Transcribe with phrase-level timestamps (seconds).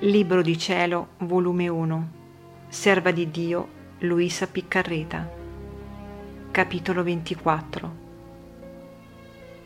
[0.00, 2.08] Libro di cielo, volume 1,
[2.68, 3.68] Serva di Dio,
[4.00, 5.30] Luisa Piccarreta.
[6.50, 7.94] Capitolo 24.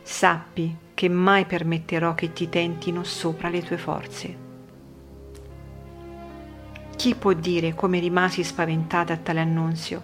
[0.03, 4.37] Sappi che mai permetterò che ti tentino sopra le tue forze.
[6.95, 10.03] Chi può dire come rimasi spaventata a tale annunzio?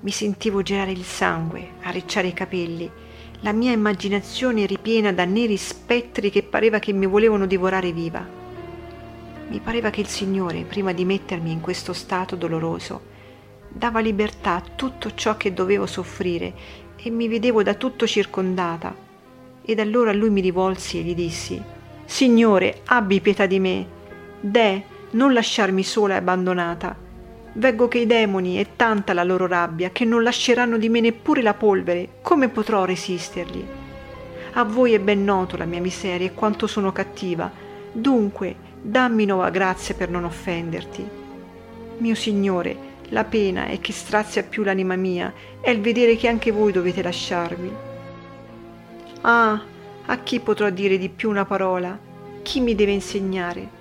[0.00, 2.88] Mi sentivo gelare il sangue, arricciare i capelli,
[3.40, 8.39] la mia immaginazione ripiena da neri spettri che pareva che mi volevano divorare viva
[9.50, 13.02] mi pareva che il Signore, prima di mettermi in questo stato doloroso,
[13.68, 16.52] dava libertà a tutto ciò che dovevo soffrire
[16.96, 18.94] e mi vedevo da tutto circondata.
[19.62, 21.60] Ed allora a lui mi rivolsi e gli dissi,
[22.04, 23.86] Signore, abbi pietà di me.
[24.40, 26.96] De, non lasciarmi sola e abbandonata.
[27.52, 31.42] Veggo che i demoni è tanta la loro rabbia che non lasceranno di me neppure
[31.42, 32.18] la polvere.
[32.22, 33.64] Come potrò resistergli?
[34.52, 37.50] A voi è ben noto la mia miseria e quanto sono cattiva.
[37.92, 41.06] Dunque, dammi nuova grazia per non offenderti.
[41.98, 46.50] Mio Signore, la pena è che strazia più l'anima mia è il vedere che anche
[46.50, 47.72] voi dovete lasciarmi.
[49.22, 49.62] Ah,
[50.06, 51.98] a chi potrò dire di più una parola?
[52.42, 53.78] Chi mi deve insegnare?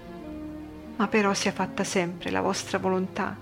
[0.97, 3.37] Ma però sia fatta sempre la vostra volontà.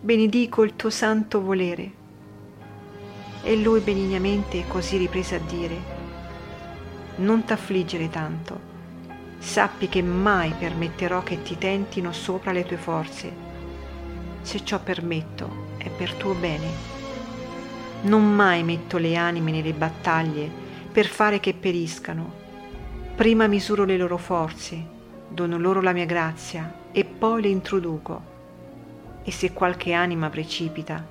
[0.00, 2.00] Benedico il tuo santo volere.
[3.42, 5.76] E lui benignamente così riprese a dire,
[7.16, 8.71] non t'affliggere tanto
[9.42, 13.32] sappi che mai permetterò che ti tentino sopra le tue forze.
[14.40, 16.66] Se ciò permetto è per tuo bene.
[18.02, 20.48] Non mai metto le anime nelle battaglie
[20.90, 22.40] per fare che periscano.
[23.16, 24.80] Prima misuro le loro forze,
[25.28, 28.30] dono loro la mia grazia e poi le introduco.
[29.24, 31.04] E se qualche anima precipita,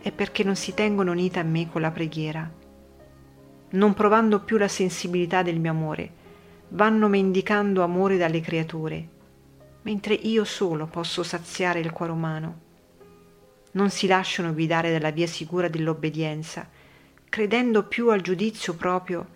[0.00, 2.50] è perché non si tengono unite a me con la preghiera.
[3.70, 6.22] Non provando più la sensibilità del mio amore,
[6.74, 9.08] vanno mendicando amore dalle creature,
[9.82, 12.60] mentre io solo posso saziare il cuore umano.
[13.72, 16.68] Non si lasciano guidare dalla via sicura dell'obbedienza,
[17.28, 19.26] credendo più al giudizio proprio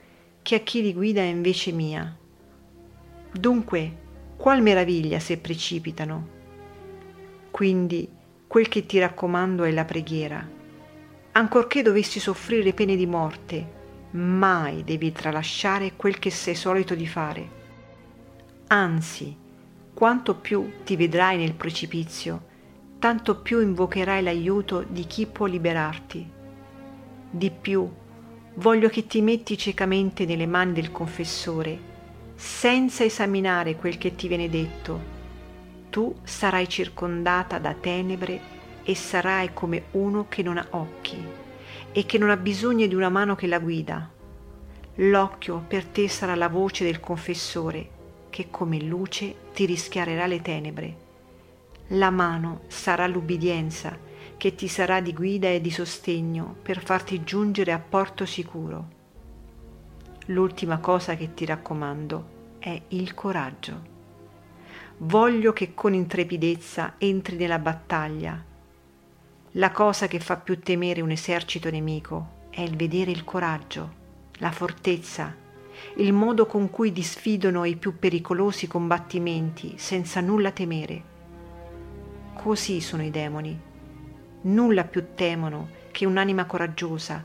[0.42, 2.16] che a chi li guida invece mia.
[3.32, 3.96] Dunque,
[4.36, 6.36] qual meraviglia se precipitano?
[7.50, 8.08] Quindi,
[8.46, 10.48] quel che ti raccomando è la preghiera.
[11.32, 13.76] Ancorché dovessi soffrire pene di morte,
[14.10, 17.56] mai devi tralasciare quel che sei solito di fare.
[18.68, 19.36] Anzi,
[19.92, 22.46] quanto più ti vedrai nel precipizio,
[22.98, 26.30] tanto più invocherai l'aiuto di chi può liberarti.
[27.30, 27.88] Di più,
[28.54, 31.78] voglio che ti metti ciecamente nelle mani del confessore,
[32.34, 35.16] senza esaminare quel che ti viene detto.
[35.90, 41.46] Tu sarai circondata da tenebre e sarai come uno che non ha occhi
[41.92, 44.10] e che non ha bisogno di una mano che la guida.
[44.96, 47.96] L'occhio per te sarà la voce del confessore
[48.30, 50.96] che come luce ti rischiarerà le tenebre.
[51.92, 53.96] La mano sarà l'ubbidienza
[54.36, 58.96] che ti sarà di guida e di sostegno per farti giungere a porto sicuro.
[60.26, 63.96] L'ultima cosa che ti raccomando è il coraggio.
[64.98, 68.44] Voglio che con intrepidezza entri nella battaglia
[69.58, 73.92] la cosa che fa più temere un esercito nemico è il vedere il coraggio,
[74.34, 75.34] la fortezza,
[75.96, 81.02] il modo con cui disfidano i più pericolosi combattimenti senza nulla temere.
[82.34, 83.60] Così sono i demoni.
[84.42, 87.24] Nulla più temono che un'anima coraggiosa,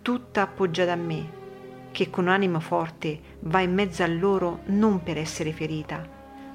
[0.00, 1.30] tutta appoggiata a me,
[1.90, 6.08] che con anima forte va in mezzo a loro non per essere ferita,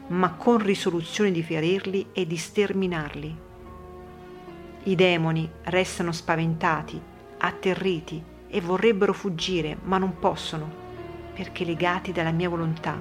[0.07, 3.49] ma con risoluzione di ferirli e di sterminarli.
[4.84, 7.00] I demoni restano spaventati,
[7.38, 10.69] atterriti e vorrebbero fuggire, ma non possono,
[11.34, 13.00] perché legati dalla mia volontà,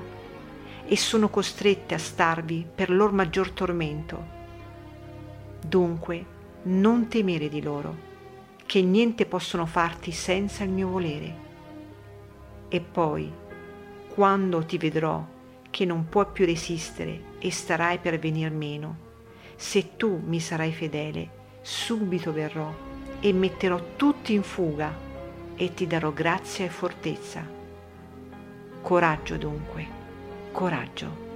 [0.84, 4.38] e sono costrette a starvi per lor maggior tormento.
[5.64, 6.24] Dunque,
[6.64, 7.96] non temere di loro,
[8.66, 11.48] che niente possono farti senza il mio volere.
[12.68, 13.32] E poi,
[14.14, 15.26] quando ti vedrò
[15.70, 19.08] che non puoi più resistere e starai per venir meno,
[19.56, 22.72] se tu mi sarai fedele, subito verrò
[23.20, 24.92] e metterò tutti in fuga
[25.54, 27.46] e ti darò grazia e fortezza.
[28.80, 29.86] Coraggio dunque,
[30.52, 31.29] coraggio.